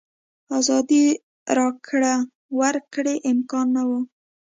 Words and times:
ازادې 0.57 1.05
راکړې 1.57 2.15
ورکړې 2.59 3.15
امکان 3.31 3.67
نه 3.75 3.83
و. 3.87 3.89